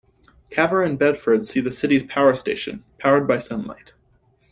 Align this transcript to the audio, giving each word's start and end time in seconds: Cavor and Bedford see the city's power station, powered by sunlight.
Cavor 0.49 0.81
and 0.83 0.97
Bedford 0.97 1.45
see 1.45 1.59
the 1.61 1.71
city's 1.71 2.01
power 2.01 2.35
station, 2.35 2.83
powered 2.97 3.27
by 3.27 3.37
sunlight. 3.37 3.93